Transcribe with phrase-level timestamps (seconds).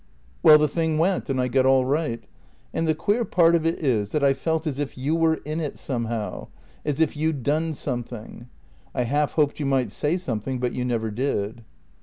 [0.41, 2.23] "Well, the thing went; and I got all right.
[2.73, 5.59] And the queer part of it is that I felt as if you were in
[5.59, 6.47] it somehow,
[6.83, 8.49] as if you'd done something.
[8.95, 11.63] I half hoped you might say something, but you never did."